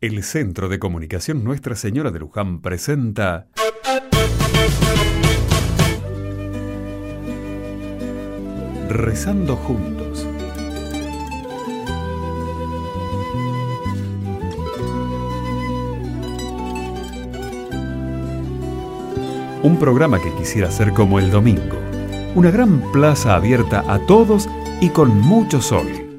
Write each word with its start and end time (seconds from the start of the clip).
El 0.00 0.22
Centro 0.22 0.70
de 0.70 0.78
Comunicación 0.78 1.44
Nuestra 1.44 1.76
Señora 1.76 2.10
de 2.10 2.20
Luján 2.20 2.62
presenta 2.62 3.48
Rezando 8.88 9.56
juntos. 9.56 10.26
Un 19.62 19.76
programa 19.78 20.18
que 20.18 20.34
quisiera 20.36 20.70
ser 20.70 20.94
como 20.94 21.18
el 21.18 21.30
domingo. 21.30 21.76
Una 22.34 22.50
gran 22.50 22.90
plaza 22.90 23.34
abierta 23.34 23.84
a 23.86 23.98
todos 24.06 24.48
y 24.80 24.88
con 24.88 25.20
mucho 25.20 25.60
sol. 25.60 26.09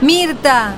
Mirta, 0.00 0.74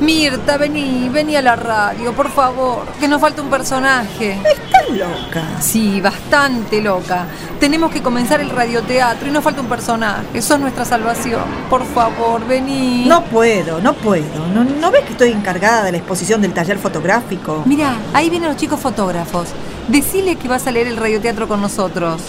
Mirta, 0.00 0.56
vení, 0.56 1.08
vení 1.08 1.34
a 1.34 1.42
la 1.42 1.56
radio, 1.56 2.12
por 2.12 2.30
favor, 2.30 2.86
que 3.00 3.08
nos 3.08 3.20
falta 3.20 3.42
un 3.42 3.50
personaje. 3.50 4.38
Estás 4.44 4.90
loca. 4.90 5.42
Sí, 5.60 6.00
bastante 6.00 6.80
loca. 6.80 7.26
Tenemos 7.58 7.90
que 7.90 8.00
comenzar 8.00 8.40
el 8.40 8.50
radioteatro 8.50 9.26
y 9.26 9.32
nos 9.32 9.42
falta 9.42 9.60
un 9.60 9.66
personaje. 9.66 10.40
Sos 10.40 10.60
nuestra 10.60 10.84
salvación. 10.84 11.42
Por 11.68 11.84
favor, 11.84 12.46
vení. 12.46 13.06
No 13.08 13.24
puedo, 13.24 13.80
no 13.80 13.92
puedo. 13.94 14.46
¿No, 14.54 14.62
¿No 14.62 14.90
ves 14.92 15.02
que 15.02 15.12
estoy 15.12 15.32
encargada 15.32 15.82
de 15.82 15.90
la 15.92 15.98
exposición 15.98 16.40
del 16.40 16.54
taller 16.54 16.78
fotográfico? 16.78 17.64
Mira, 17.66 17.96
ahí 18.14 18.30
vienen 18.30 18.50
los 18.50 18.56
chicos 18.56 18.78
fotógrafos. 18.78 19.48
Decile 19.88 20.36
que 20.36 20.46
vas 20.46 20.64
a 20.68 20.70
leer 20.70 20.86
el 20.86 20.96
radioteatro 20.96 21.48
con 21.48 21.60
nosotros. 21.60 22.22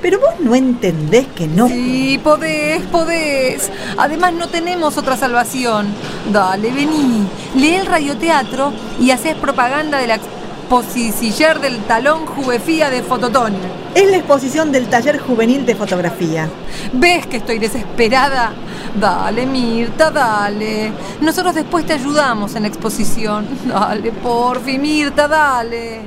Pero 0.00 0.20
vos 0.20 0.34
no 0.40 0.54
entendés 0.54 1.26
que 1.28 1.46
no. 1.46 1.68
Sí, 1.68 2.20
podés, 2.22 2.82
podés. 2.86 3.70
Además 3.96 4.32
no 4.32 4.48
tenemos 4.48 4.96
otra 4.96 5.16
salvación. 5.16 5.88
Dale, 6.32 6.70
vení. 6.70 7.26
Lee 7.54 7.74
el 7.74 7.86
radioteatro 7.86 8.72
y 9.00 9.10
haces 9.10 9.34
propaganda 9.34 9.98
de 9.98 10.06
la 10.06 10.14
exposición 10.16 11.60
del 11.60 11.78
talón 11.84 12.26
juvefía 12.26 12.90
de 12.90 13.02
Fototón. 13.02 13.54
Es 13.94 14.10
la 14.10 14.18
exposición 14.18 14.70
del 14.70 14.86
taller 14.86 15.18
juvenil 15.18 15.66
de 15.66 15.74
fotografía. 15.74 16.48
¿Ves 16.92 17.26
que 17.26 17.38
estoy 17.38 17.58
desesperada? 17.58 18.52
Dale, 18.94 19.46
Mirta, 19.46 20.10
dale. 20.10 20.92
Nosotros 21.20 21.54
después 21.54 21.86
te 21.86 21.94
ayudamos 21.94 22.54
en 22.54 22.62
la 22.62 22.68
exposición. 22.68 23.46
Dale, 23.66 24.12
porfi, 24.12 24.78
Mirta, 24.78 25.26
dale. 25.26 26.02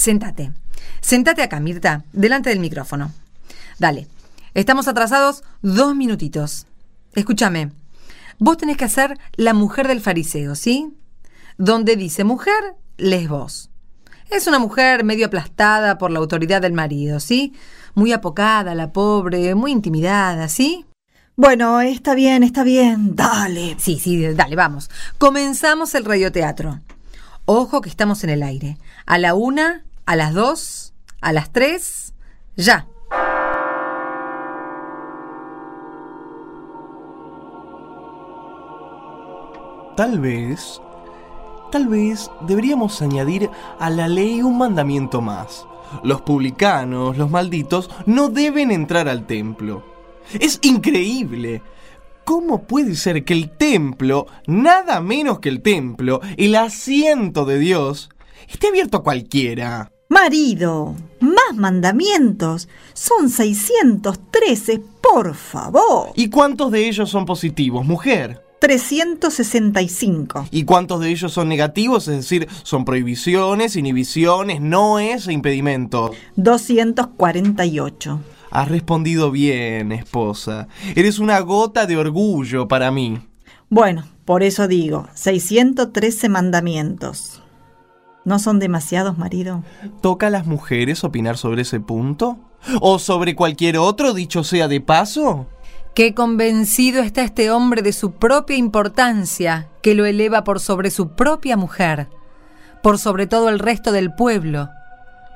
Sentate. 0.00 0.50
Sentate 1.02 1.42
acá, 1.42 1.60
Mirta, 1.60 2.04
delante 2.14 2.48
del 2.48 2.58
micrófono. 2.58 3.12
Dale. 3.78 4.08
Estamos 4.54 4.88
atrasados 4.88 5.42
dos 5.60 5.94
minutitos. 5.94 6.66
Escúchame. 7.14 7.72
Vos 8.38 8.56
tenés 8.56 8.78
que 8.78 8.86
hacer 8.86 9.18
la 9.34 9.52
mujer 9.52 9.88
del 9.88 10.00
fariseo, 10.00 10.54
¿sí? 10.54 10.96
Donde 11.58 11.96
dice 11.96 12.24
mujer, 12.24 12.76
lees 12.96 13.28
vos. 13.28 13.68
Es 14.30 14.46
una 14.46 14.58
mujer 14.58 15.04
medio 15.04 15.26
aplastada 15.26 15.98
por 15.98 16.10
la 16.10 16.20
autoridad 16.20 16.62
del 16.62 16.72
marido, 16.72 17.20
¿sí? 17.20 17.52
Muy 17.94 18.14
apocada, 18.14 18.74
la 18.74 18.94
pobre, 18.94 19.54
muy 19.54 19.70
intimidada, 19.70 20.48
¿sí? 20.48 20.86
Bueno, 21.36 21.78
está 21.82 22.14
bien, 22.14 22.42
está 22.42 22.64
bien. 22.64 23.16
Dale. 23.16 23.76
Sí, 23.78 23.98
sí, 23.98 24.26
dale, 24.32 24.56
vamos. 24.56 24.88
Comenzamos 25.18 25.94
el 25.94 26.06
radioteatro. 26.06 26.80
Ojo 27.44 27.82
que 27.82 27.90
estamos 27.90 28.24
en 28.24 28.30
el 28.30 28.42
aire. 28.42 28.78
A 29.04 29.18
la 29.18 29.34
una, 29.34 29.84
a 30.06 30.16
las 30.16 30.34
dos, 30.34 30.94
a 31.20 31.32
las 31.32 31.52
tres, 31.52 32.14
ya. 32.56 32.86
Tal 39.96 40.18
vez, 40.18 40.80
tal 41.70 41.88
vez 41.88 42.30
deberíamos 42.46 43.02
añadir 43.02 43.50
a 43.78 43.90
la 43.90 44.08
ley 44.08 44.40
un 44.40 44.56
mandamiento 44.56 45.20
más. 45.20 45.66
Los 46.02 46.22
publicanos, 46.22 47.18
los 47.18 47.30
malditos, 47.30 47.90
no 48.06 48.28
deben 48.28 48.70
entrar 48.70 49.08
al 49.08 49.26
templo. 49.26 49.84
Es 50.38 50.58
increíble. 50.62 51.62
¿Cómo 52.24 52.62
puede 52.62 52.94
ser 52.94 53.24
que 53.24 53.34
el 53.34 53.50
templo, 53.50 54.26
nada 54.46 55.00
menos 55.00 55.40
que 55.40 55.48
el 55.48 55.62
templo, 55.62 56.20
el 56.36 56.54
asiento 56.54 57.44
de 57.44 57.58
Dios, 57.58 58.08
esté 58.48 58.68
abierto 58.68 58.98
a 58.98 59.02
cualquiera? 59.02 59.90
Marido, 60.08 60.96
más 61.20 61.56
mandamientos. 61.56 62.68
Son 62.94 63.30
613, 63.30 64.82
por 65.00 65.34
favor. 65.34 66.10
¿Y 66.16 66.30
cuántos 66.30 66.72
de 66.72 66.88
ellos 66.88 67.10
son 67.10 67.26
positivos, 67.26 67.86
mujer? 67.86 68.42
365. 68.60 70.48
¿Y 70.50 70.64
cuántos 70.64 71.00
de 71.00 71.10
ellos 71.10 71.32
son 71.32 71.48
negativos? 71.48 72.08
Es 72.08 72.16
decir, 72.16 72.48
son 72.62 72.84
prohibiciones, 72.84 73.76
inhibiciones, 73.76 74.60
noes 74.60 75.28
e 75.28 75.32
impedimentos. 75.32 76.10
248. 76.36 78.20
Has 78.50 78.68
respondido 78.68 79.30
bien, 79.30 79.92
esposa. 79.92 80.68
Eres 80.94 81.18
una 81.20 81.38
gota 81.40 81.86
de 81.86 81.96
orgullo 81.96 82.68
para 82.68 82.90
mí. 82.90 83.20
Bueno, 83.68 84.04
por 84.24 84.42
eso 84.42 84.66
digo, 84.68 85.08
613 85.14 86.28
mandamientos. 86.28 87.40
¿No 88.24 88.38
son 88.38 88.58
demasiados, 88.58 89.16
marido? 89.16 89.62
¿Toca 90.02 90.26
a 90.26 90.30
las 90.30 90.46
mujeres 90.46 91.04
opinar 91.04 91.38
sobre 91.38 91.62
ese 91.62 91.80
punto? 91.80 92.38
¿O 92.80 92.98
sobre 92.98 93.34
cualquier 93.34 93.78
otro, 93.78 94.12
dicho 94.12 94.44
sea 94.44 94.68
de 94.68 94.80
paso? 94.80 95.46
Qué 95.94 96.14
convencido 96.14 97.02
está 97.02 97.22
este 97.22 97.50
hombre 97.50 97.82
de 97.82 97.92
su 97.92 98.12
propia 98.12 98.56
importancia, 98.56 99.68
que 99.82 99.94
lo 99.94 100.04
eleva 100.04 100.44
por 100.44 100.60
sobre 100.60 100.90
su 100.90 101.10
propia 101.10 101.56
mujer, 101.56 102.08
por 102.82 102.98
sobre 102.98 103.26
todo 103.26 103.48
el 103.48 103.58
resto 103.58 103.90
del 103.90 104.12
pueblo, 104.14 104.68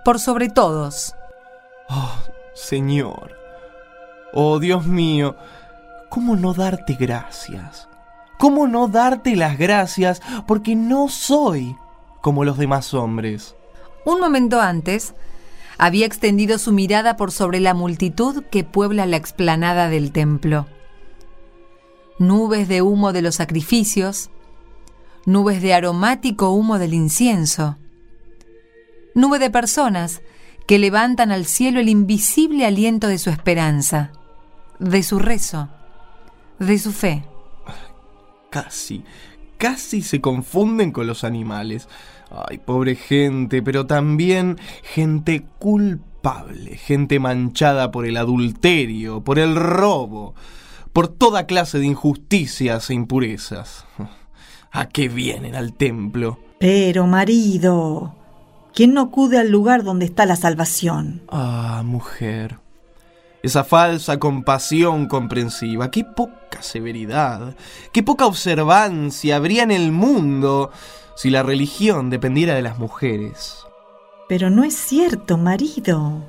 por 0.05 0.21
sobre 0.21 0.49
todos. 0.49 1.15
Oh, 1.89 2.15
Señor. 2.55 3.33
Oh, 4.33 4.59
Dios 4.59 4.87
mío. 4.87 5.37
¿Cómo 6.11 6.37
no 6.37 6.55
darte 6.55 6.95
gracias? 6.95 7.89
¿Cómo 8.39 8.69
no 8.69 8.89
darte 8.89 9.37
las 9.37 9.59
gracias 9.59 10.21
porque 10.47 10.77
no 10.77 11.09
soy 11.09 11.77
como 12.25 12.45
los 12.45 12.57
demás 12.57 12.95
hombres? 12.95 13.55
Un 14.07 14.19
momento 14.19 14.59
antes, 14.59 15.15
había 15.77 16.07
extendido 16.07 16.57
su 16.57 16.73
mirada 16.73 17.19
por 17.19 17.31
sobre 17.31 17.61
la 17.61 17.75
multitud 17.75 18.45
que 18.45 18.65
puebla 18.65 19.05
la 19.05 19.19
explanada 19.19 19.91
del 19.91 20.11
templo. 20.11 20.67
Nubes 22.19 22.67
de 22.67 22.81
humo 22.81 23.13
de 23.13 23.21
los 23.21 23.35
sacrificios, 23.35 24.31
nubes 25.27 25.61
de 25.61 25.75
aromático 25.75 26.49
humo 26.53 26.79
del 26.79 26.95
incienso, 26.95 27.77
nube 29.15 29.39
de 29.39 29.51
personas 29.51 30.23
que 30.67 30.79
levantan 30.79 31.31
al 31.31 31.45
cielo 31.45 31.79
el 31.79 31.91
invisible 31.91 32.65
aliento 32.65 33.07
de 33.07 33.19
su 33.19 33.29
esperanza, 33.29 34.13
de 34.79 35.03
su 35.03 35.19
rezo, 35.19 35.69
de 36.59 36.79
su 36.79 36.91
fe. 36.91 37.27
Casi, 38.49 39.05
casi 39.65 40.03
se 40.03 40.21
confunden 40.21 40.93
con 40.93 41.07
los 41.07 41.25
animales. 41.25 41.89
Ay, 42.31 42.59
pobre 42.59 42.97
gente, 42.97 43.63
pero 43.63 43.87
también 43.87 44.59
gente 44.83 45.47
culpable, 45.59 46.77
gente 46.77 47.19
manchada 47.19 47.91
por 47.91 48.05
el 48.05 48.19
adulterio, 48.19 49.25
por 49.25 49.39
el 49.39 49.57
robo, 49.57 50.35
por 50.93 51.09
toda 51.09 51.47
clase 51.47 51.79
de 51.79 51.87
injusticias 51.87 52.91
e 52.91 52.95
impurezas. 52.95 53.87
¿A 54.71 54.87
qué 54.89 55.09
vienen 55.09 55.55
al 55.55 55.73
templo? 55.73 56.39
Pero, 56.61 57.07
marido, 57.07 58.15
¿quién 58.75 58.93
no 58.93 59.01
acude 59.01 59.39
al 59.39 59.51
lugar 59.51 59.83
donde 59.83 60.05
está 60.05 60.27
la 60.27 60.37
salvación? 60.37 61.23
Ah, 61.29 61.81
mujer. 61.87 62.59
Esa 63.45 63.63
falsa 63.63 64.19
compasión 64.19 65.07
comprensiva, 65.07 65.91
qué 65.91 66.03
poca 66.03 66.63
severidad, 66.63 67.55
qué 67.93 68.03
poca 68.03 68.25
observancia 68.25 69.37
habría 69.37 69.65
en 69.65 69.71
el 69.71 69.93
mundo 69.93 70.71
si 71.15 71.29
la 71.29 71.43
religión 71.43 72.09
dependiera 72.09 72.55
de 72.55 72.63
las 72.63 72.79
mujeres. 72.79 73.67
Pero 74.31 74.49
no 74.49 74.65
es 74.65 74.75
cierto, 74.75 75.37
marido. 75.37 76.25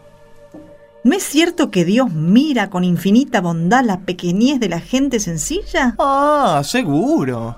¿No 1.06 1.16
es 1.16 1.24
cierto 1.24 1.72
que 1.72 1.86
Dios 1.86 2.12
mira 2.12 2.70
con 2.70 2.84
infinita 2.84 3.40
bondad 3.40 3.86
la 3.86 4.02
pequeñez 4.02 4.60
de 4.60 4.68
la 4.68 4.82
gente 4.82 5.22
sencilla? 5.22 5.96
Ah, 5.98 6.64
seguro. 6.66 7.58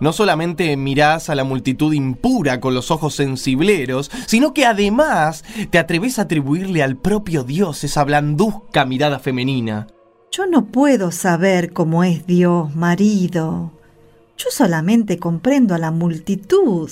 No 0.00 0.12
solamente 0.12 0.76
mirás 0.76 1.30
a 1.30 1.34
la 1.34 1.44
multitud 1.44 1.92
impura 1.92 2.60
con 2.60 2.74
los 2.74 2.90
ojos 2.90 3.14
sensibleros, 3.14 4.10
sino 4.26 4.54
que 4.54 4.66
además 4.66 5.44
te 5.70 5.78
atreves 5.78 6.18
a 6.18 6.22
atribuirle 6.22 6.82
al 6.82 6.96
propio 6.96 7.44
Dios 7.44 7.84
esa 7.84 8.04
blanduzca 8.04 8.84
mirada 8.84 9.18
femenina. 9.18 9.86
Yo 10.30 10.46
no 10.46 10.66
puedo 10.66 11.12
saber 11.12 11.72
cómo 11.72 12.04
es 12.04 12.26
Dios, 12.26 12.74
marido. 12.74 13.72
Yo 14.36 14.50
solamente 14.50 15.18
comprendo 15.18 15.74
a 15.74 15.78
la 15.78 15.90
multitud. 15.90 16.90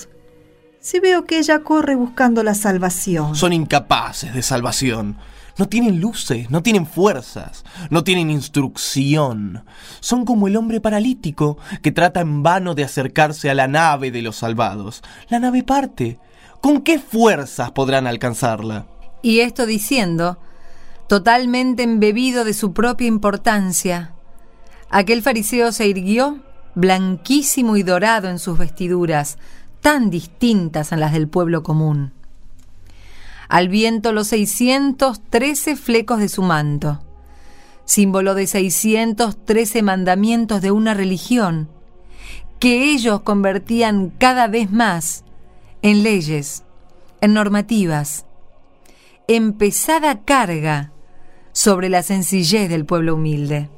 Si 0.81 0.99
veo 1.01 1.25
que 1.25 1.39
ella 1.39 1.61
corre 1.61 1.95
buscando 1.95 2.43
la 2.43 2.55
salvación. 2.55 3.35
Son 3.35 3.53
incapaces 3.53 4.35
de 4.35 4.43
salvación. 4.43 5.17
No 5.57 5.69
tienen 5.69 6.01
luces, 6.01 6.51
no 6.51 6.63
tienen 6.63 6.85
fuerzas, 6.85 7.65
no 7.89 8.03
tienen 8.03 8.31
instrucción. 8.31 9.65
Son 10.01 10.25
como 10.25 10.49
el 10.49 10.57
hombre 10.57 10.81
paralítico 10.81 11.59
que 11.81 11.93
trata 11.93 12.21
en 12.21 12.43
vano 12.43 12.75
de 12.75 12.83
acercarse 12.83 13.51
a 13.51 13.55
la 13.55 13.69
nave 13.69 14.11
de 14.11 14.23
los 14.23 14.37
salvados. 14.37 15.03
La 15.29 15.39
nave 15.39 15.63
parte. 15.63 16.19
¿Con 16.61 16.83
qué 16.83 16.99
fuerzas 16.99 17.71
podrán 17.71 18.09
alcanzarla? 18.09 18.87
Y 19.23 19.41
esto 19.41 19.65
diciendo, 19.65 20.39
totalmente 21.09 21.85
embebido 21.85 22.45
de 22.45 22.55
su 22.55 22.73
propia 22.73 23.07
importancia, 23.07 24.15
aquel 24.91 25.23
fariseo 25.23 25.71
se 25.71 25.87
irguió, 25.87 26.41
blanquísimo 26.75 27.77
y 27.77 27.85
dorado 27.85 28.29
en 28.29 28.41
sus 28.41 28.59
vestiduras, 28.59 29.39
tan 29.81 30.11
distintas 30.11 30.93
a 30.93 30.97
las 30.97 31.13
del 31.13 31.29
pueblo 31.29 31.63
común 31.63 32.13
al 33.49 33.69
viento 33.69 34.13
los 34.13 34.29
613 34.29 35.77
flecos 35.77 36.19
de 36.19 36.29
su 36.29 36.43
manto, 36.43 37.03
símbolo 37.85 38.35
de 38.35 38.47
613 38.47 39.83
mandamientos 39.83 40.63
de 40.63 40.71
una 40.71 40.95
religión 40.95 41.69
que 42.59 42.93
ellos 42.93 43.21
convertían 43.21 44.11
cada 44.11 44.47
vez 44.47 44.71
más 44.71 45.25
en 45.83 46.03
leyes, 46.03 46.65
en 47.21 47.35
normativas, 47.35 48.25
en 49.29 49.53
pesada 49.53 50.23
carga 50.25 50.93
sobre 51.53 51.89
la 51.89 52.03
sencillez 52.03 52.69
del 52.69 52.87
pueblo 52.87 53.17
humilde. 53.17 53.69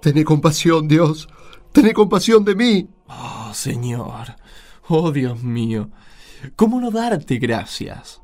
Tené 0.00 0.24
compasión, 0.24 0.86
Dios, 0.86 1.28
tené 1.72 1.92
compasión 1.92 2.44
de 2.44 2.54
mí. 2.54 2.88
Oh, 3.08 3.52
Señor, 3.54 4.36
oh 4.88 5.12
Dios 5.12 5.42
mío, 5.42 5.88
¿cómo 6.56 6.80
no 6.80 6.90
darte 6.90 7.38
gracias? 7.38 8.19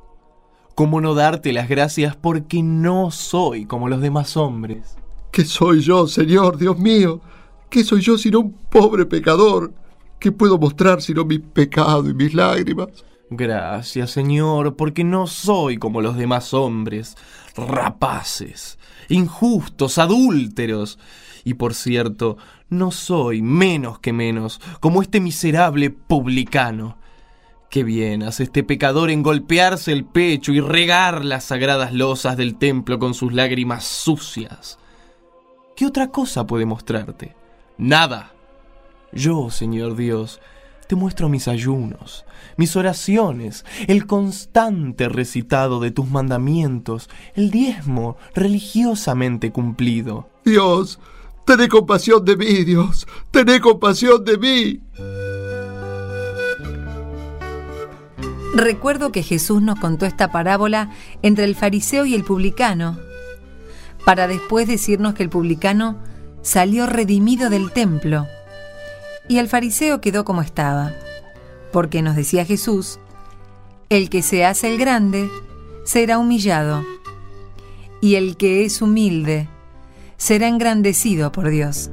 ¿Cómo 0.76 1.00
no 1.00 1.14
darte 1.14 1.54
las 1.54 1.70
gracias 1.70 2.16
porque 2.16 2.62
no 2.62 3.10
soy 3.10 3.64
como 3.64 3.88
los 3.88 4.02
demás 4.02 4.36
hombres? 4.36 4.98
¿Qué 5.32 5.42
soy 5.46 5.80
yo, 5.80 6.06
Señor, 6.06 6.58
Dios 6.58 6.78
mío? 6.78 7.22
¿Qué 7.70 7.82
soy 7.82 8.02
yo 8.02 8.18
sino 8.18 8.40
un 8.40 8.52
pobre 8.52 9.06
pecador? 9.06 9.72
¿Qué 10.18 10.32
puedo 10.32 10.58
mostrar 10.58 11.00
sino 11.00 11.24
mi 11.24 11.38
pecado 11.38 12.06
y 12.10 12.12
mis 12.12 12.34
lágrimas? 12.34 12.88
Gracias, 13.30 14.10
Señor, 14.10 14.76
porque 14.76 15.02
no 15.02 15.26
soy 15.26 15.78
como 15.78 16.02
los 16.02 16.18
demás 16.18 16.52
hombres, 16.52 17.16
rapaces, 17.56 18.78
injustos, 19.08 19.96
adúlteros. 19.96 20.98
Y 21.42 21.54
por 21.54 21.72
cierto, 21.72 22.36
no 22.68 22.90
soy 22.90 23.40
menos 23.40 23.98
que 24.00 24.12
menos 24.12 24.60
como 24.80 25.00
este 25.00 25.22
miserable 25.22 25.88
publicano 25.88 26.98
Qué 27.76 27.84
bien 27.84 28.22
hace 28.22 28.44
este 28.44 28.64
pecador 28.64 29.10
en 29.10 29.22
golpearse 29.22 29.92
el 29.92 30.06
pecho 30.06 30.50
y 30.50 30.60
regar 30.60 31.26
las 31.26 31.44
sagradas 31.44 31.92
losas 31.92 32.38
del 32.38 32.56
templo 32.56 32.98
con 32.98 33.12
sus 33.12 33.34
lágrimas 33.34 33.84
sucias. 33.84 34.78
¿Qué 35.76 35.84
otra 35.84 36.10
cosa 36.10 36.46
puede 36.46 36.64
mostrarte? 36.64 37.36
Nada. 37.76 38.32
Yo, 39.12 39.50
Señor 39.50 39.94
Dios, 39.94 40.40
te 40.88 40.96
muestro 40.96 41.28
mis 41.28 41.48
ayunos, 41.48 42.24
mis 42.56 42.76
oraciones, 42.76 43.66
el 43.88 44.06
constante 44.06 45.10
recitado 45.10 45.78
de 45.78 45.90
tus 45.90 46.08
mandamientos, 46.08 47.10
el 47.34 47.50
diezmo 47.50 48.16
religiosamente 48.34 49.52
cumplido. 49.52 50.30
Dios, 50.46 50.98
tené 51.44 51.68
compasión 51.68 52.24
de 52.24 52.38
mí, 52.38 52.64
Dios, 52.64 53.06
tené 53.30 53.60
compasión 53.60 54.24
de 54.24 54.38
mí. 54.38 54.80
Recuerdo 58.56 59.12
que 59.12 59.22
Jesús 59.22 59.60
nos 59.60 59.78
contó 59.78 60.06
esta 60.06 60.32
parábola 60.32 60.88
entre 61.20 61.44
el 61.44 61.54
fariseo 61.54 62.06
y 62.06 62.14
el 62.14 62.24
publicano, 62.24 62.98
para 64.06 64.26
después 64.26 64.66
decirnos 64.66 65.12
que 65.12 65.22
el 65.22 65.28
publicano 65.28 65.98
salió 66.40 66.86
redimido 66.86 67.50
del 67.50 67.70
templo 67.70 68.26
y 69.28 69.40
el 69.40 69.48
fariseo 69.48 70.00
quedó 70.00 70.24
como 70.24 70.40
estaba, 70.40 70.94
porque 71.70 72.00
nos 72.00 72.16
decía 72.16 72.46
Jesús, 72.46 72.98
el 73.90 74.08
que 74.08 74.22
se 74.22 74.46
hace 74.46 74.72
el 74.72 74.78
grande 74.78 75.28
será 75.84 76.16
humillado 76.16 76.82
y 78.00 78.14
el 78.14 78.38
que 78.38 78.64
es 78.64 78.80
humilde 78.80 79.50
será 80.16 80.48
engrandecido 80.48 81.30
por 81.30 81.50
Dios. 81.50 81.90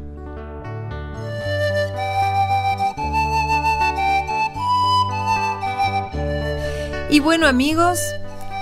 Y 7.14 7.20
bueno 7.20 7.46
amigos, 7.46 8.00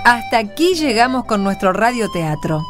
hasta 0.04 0.36
aquí 0.36 0.74
llegamos 0.74 1.24
con 1.24 1.42
nuestro 1.42 1.72
radioteatro. 1.72 2.62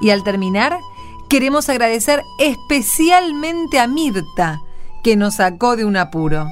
Y 0.00 0.10
al 0.10 0.24
terminar, 0.24 0.80
queremos 1.28 1.68
agradecer 1.68 2.24
especialmente 2.40 3.78
a 3.78 3.86
Mirta, 3.86 4.62
que 5.04 5.14
nos 5.14 5.36
sacó 5.36 5.76
de 5.76 5.84
un 5.84 5.96
apuro 5.96 6.48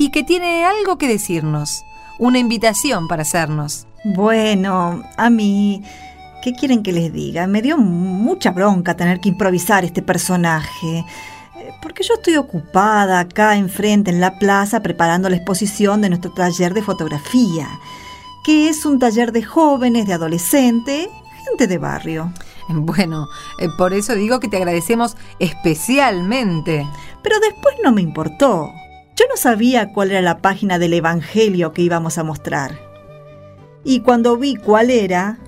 y 0.00 0.10
que 0.10 0.24
tiene 0.24 0.64
algo 0.64 0.98
que 0.98 1.06
decirnos, 1.06 1.84
una 2.18 2.40
invitación 2.40 3.06
para 3.06 3.22
hacernos. 3.22 3.86
Bueno, 4.02 5.04
a 5.16 5.30
mí, 5.30 5.84
¿qué 6.42 6.54
quieren 6.54 6.82
que 6.82 6.90
les 6.90 7.12
diga? 7.12 7.46
Me 7.46 7.62
dio 7.62 7.78
mucha 7.78 8.50
bronca 8.50 8.96
tener 8.96 9.20
que 9.20 9.28
improvisar 9.28 9.84
este 9.84 10.02
personaje 10.02 11.04
porque 11.80 12.02
yo 12.02 12.14
estoy 12.14 12.36
ocupada 12.36 13.20
acá 13.20 13.56
enfrente 13.56 14.10
en 14.10 14.20
la 14.20 14.38
plaza 14.38 14.82
preparando 14.82 15.28
la 15.28 15.36
exposición 15.36 16.00
de 16.00 16.08
nuestro 16.08 16.32
taller 16.32 16.74
de 16.74 16.82
fotografía 16.82 17.68
que 18.42 18.68
es 18.68 18.84
un 18.84 18.98
taller 18.98 19.32
de 19.32 19.42
jóvenes, 19.42 20.06
de 20.06 20.14
adolescentes, 20.14 21.08
gente 21.46 21.66
de 21.66 21.78
barrio. 21.78 22.32
Bueno, 22.68 23.28
eh, 23.58 23.68
por 23.76 23.92
eso 23.92 24.14
digo 24.14 24.38
que 24.38 24.48
te 24.48 24.56
agradecemos 24.56 25.16
especialmente. 25.40 26.86
Pero 27.22 27.38
después 27.40 27.74
no 27.82 27.92
me 27.92 28.00
importó. 28.00 28.70
Yo 29.16 29.24
no 29.28 29.36
sabía 29.36 29.92
cuál 29.92 30.12
era 30.12 30.22
la 30.22 30.38
página 30.38 30.78
del 30.78 30.94
Evangelio 30.94 31.72
que 31.72 31.82
íbamos 31.82 32.18
a 32.18 32.24
mostrar. 32.24 32.78
Y 33.84 34.00
cuando 34.00 34.38
vi 34.38 34.54
cuál 34.54 34.90
era, 34.90 35.38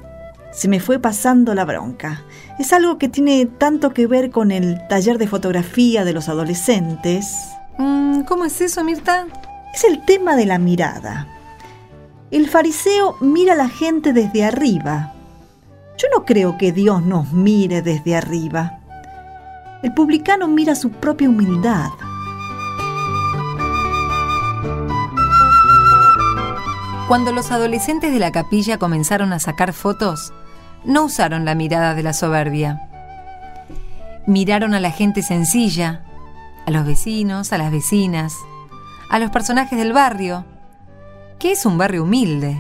se 0.55 0.69
me 0.69 0.79
fue 0.79 1.01
pasando 1.01 1.55
la 1.55 1.65
bronca. 1.65 2.23
Es 2.59 2.73
algo 2.73 2.97
que 2.97 3.09
tiene 3.09 3.45
tanto 3.47 3.93
que 3.93 4.07
ver 4.07 4.31
con 4.31 4.53
el 4.53 4.79
taller 4.89 5.19
de 5.19 5.27
fotografía 5.27 6.05
de 6.05 6.13
los 6.13 6.29
adolescentes. 6.29 7.35
Mm, 7.77 8.21
¿Cómo 8.23 8.45
es 8.45 8.61
eso, 8.61 8.85
Mirta? 8.85 9.27
Es 9.75 9.83
el 9.83 10.05
tema 10.05 10.37
de 10.37 10.47
la 10.47 10.59
mirada. 10.59 11.27
El 12.31 12.49
fariseo 12.49 13.17
mira 13.21 13.55
a 13.55 13.57
la 13.57 13.69
gente 13.69 14.13
desde 14.13 14.45
arriba. 14.45 15.13
Yo 15.99 16.09
no 16.15 16.25
creo 16.25 16.57
que 16.57 16.73
Dios 16.73 17.03
nos 17.03 17.33
mire 17.33 17.83
desde 17.83 18.15
arriba. 18.15 18.79
El 19.83 19.93
publicano 19.93 20.47
mira 20.47 20.77
su 20.77 20.91
propia 20.91 21.29
humildad. 21.29 21.91
Cuando 27.09 27.33
los 27.33 27.51
adolescentes 27.51 28.13
de 28.13 28.19
la 28.19 28.33
capilla 28.33 28.79
comenzaron 28.79 29.33
a 29.33 29.39
sacar 29.39 29.73
fotos, 29.73 30.33
no 30.85 31.05
usaron 31.05 31.45
la 31.45 31.55
mirada 31.55 31.95
de 31.95 32.03
la 32.03 32.13
soberbia. 32.13 32.89
Miraron 34.27 34.75
a 34.75 34.81
la 34.81 34.91
gente 34.91 35.23
sencilla, 35.23 36.03
a 36.67 36.71
los 36.71 36.87
vecinos, 36.87 37.53
a 37.53 37.59
las 37.59 37.71
vecinas, 37.71 38.35
a 39.11 39.19
los 39.19 39.31
personajes 39.31 39.79
del 39.79 39.93
barrio, 39.93 40.45
que 41.39 41.53
es 41.53 41.67
un 41.67 41.79
barrio 41.79 42.05
humilde. 42.05 42.59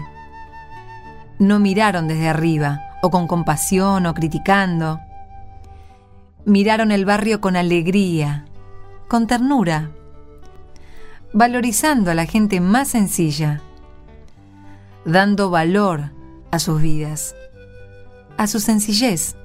No 1.38 1.58
miraron 1.58 2.08
desde 2.08 2.28
arriba, 2.28 2.80
o 3.02 3.10
con 3.10 3.26
compasión, 3.26 4.06
o 4.06 4.14
criticando. 4.14 5.00
Miraron 6.44 6.92
el 6.92 7.04
barrio 7.04 7.40
con 7.40 7.56
alegría, 7.56 8.44
con 9.08 9.26
ternura, 9.26 9.90
valorizando 11.32 12.10
a 12.10 12.14
la 12.14 12.26
gente 12.26 12.60
más 12.60 12.88
sencilla, 12.88 13.60
dando 15.04 15.50
valor 15.50 16.12
a 16.50 16.58
sus 16.58 16.80
vidas, 16.80 17.34
a 18.36 18.46
su 18.46 18.60
sencillez. 18.60 19.36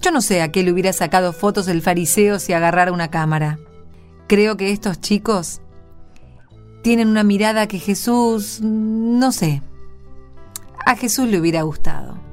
Yo 0.00 0.10
no 0.10 0.22
sé 0.22 0.42
a 0.42 0.50
qué 0.50 0.62
le 0.62 0.72
hubiera 0.72 0.92
sacado 0.92 1.32
fotos 1.32 1.68
el 1.68 1.82
fariseo 1.82 2.38
si 2.38 2.52
agarrara 2.52 2.92
una 2.92 3.10
cámara. 3.10 3.58
Creo 4.26 4.56
que 4.56 4.72
estos 4.72 5.00
chicos 5.00 5.60
tienen 6.82 7.08
una 7.08 7.24
mirada 7.24 7.66
que 7.66 7.78
Jesús, 7.78 8.60
no 8.62 9.32
sé, 9.32 9.62
a 10.86 10.96
Jesús 10.96 11.28
le 11.28 11.38
hubiera 11.38 11.62
gustado. 11.62 12.29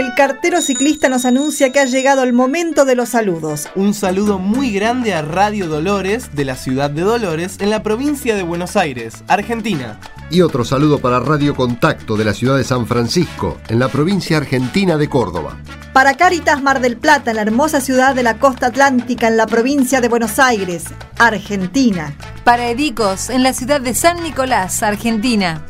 El 0.00 0.14
cartero 0.14 0.62
ciclista 0.62 1.10
nos 1.10 1.26
anuncia 1.26 1.72
que 1.72 1.78
ha 1.78 1.84
llegado 1.84 2.22
el 2.22 2.32
momento 2.32 2.86
de 2.86 2.94
los 2.94 3.10
saludos. 3.10 3.68
Un 3.74 3.92
saludo 3.92 4.38
muy 4.38 4.72
grande 4.72 5.12
a 5.12 5.20
Radio 5.20 5.68
Dolores 5.68 6.34
de 6.34 6.46
la 6.46 6.56
ciudad 6.56 6.88
de 6.88 7.02
Dolores 7.02 7.58
en 7.60 7.68
la 7.68 7.82
provincia 7.82 8.34
de 8.34 8.42
Buenos 8.42 8.76
Aires, 8.76 9.22
Argentina. 9.28 10.00
Y 10.30 10.40
otro 10.40 10.64
saludo 10.64 11.00
para 11.00 11.20
Radio 11.20 11.54
Contacto 11.54 12.16
de 12.16 12.24
la 12.24 12.32
ciudad 12.32 12.56
de 12.56 12.64
San 12.64 12.86
Francisco, 12.86 13.58
en 13.68 13.78
la 13.78 13.88
provincia 13.88 14.38
argentina 14.38 14.96
de 14.96 15.10
Córdoba. 15.10 15.58
Para 15.92 16.14
Caritas 16.14 16.62
Mar 16.62 16.80
del 16.80 16.96
Plata, 16.96 17.32
en 17.32 17.36
la 17.36 17.42
hermosa 17.42 17.82
ciudad 17.82 18.14
de 18.14 18.22
la 18.22 18.38
costa 18.38 18.68
atlántica, 18.68 19.28
en 19.28 19.36
la 19.36 19.46
provincia 19.46 20.00
de 20.00 20.08
Buenos 20.08 20.38
Aires, 20.38 20.84
Argentina. 21.18 22.14
Para 22.42 22.70
Edicos, 22.70 23.28
en 23.28 23.42
la 23.42 23.52
ciudad 23.52 23.82
de 23.82 23.92
San 23.92 24.22
Nicolás, 24.22 24.82
Argentina. 24.82 25.62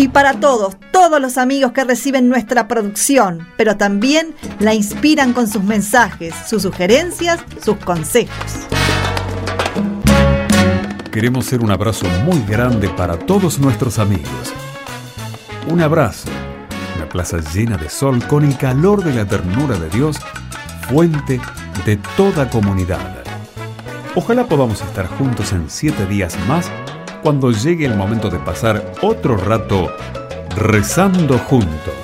Y 0.00 0.08
para 0.08 0.40
todos, 0.40 0.78
todos 0.92 1.20
los 1.20 1.36
amigos 1.36 1.72
que 1.72 1.84
reciben 1.84 2.30
nuestra 2.30 2.66
producción, 2.66 3.46
pero 3.58 3.76
también 3.76 4.34
la 4.58 4.72
inspiran 4.72 5.34
con 5.34 5.46
sus 5.46 5.62
mensajes, 5.62 6.34
sus 6.48 6.62
sugerencias, 6.62 7.38
sus 7.62 7.76
consejos. 7.76 8.66
Queremos 11.12 11.44
ser 11.44 11.60
un 11.60 11.70
abrazo 11.70 12.06
muy 12.24 12.42
grande 12.48 12.88
para 12.88 13.18
todos 13.18 13.58
nuestros 13.58 13.98
amigos. 13.98 14.54
Un 15.68 15.82
abrazo, 15.82 16.30
una 16.96 17.06
plaza 17.06 17.36
llena 17.52 17.76
de 17.76 17.90
sol 17.90 18.26
con 18.26 18.46
el 18.46 18.56
calor 18.56 19.04
de 19.04 19.12
la 19.12 19.26
ternura 19.26 19.78
de 19.78 19.90
Dios, 19.90 20.16
fuente 20.88 21.42
de 21.84 21.98
toda 22.16 22.48
comunidad. 22.48 23.22
Ojalá 24.14 24.46
podamos 24.46 24.80
estar 24.80 25.06
juntos 25.06 25.52
en 25.52 25.68
siete 25.68 26.06
días 26.06 26.38
más 26.48 26.70
cuando 27.22 27.50
llegue 27.50 27.86
el 27.86 27.96
momento 27.96 28.30
de 28.30 28.38
pasar 28.38 28.92
otro 29.02 29.36
rato 29.36 29.88
rezando 30.56 31.38
juntos. 31.38 31.99